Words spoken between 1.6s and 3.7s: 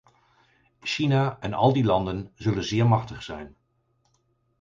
die landen zullen zeer machtig zijn.